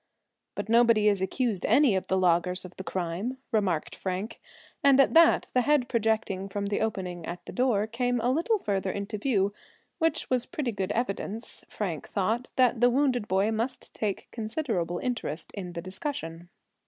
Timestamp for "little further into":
8.31-9.19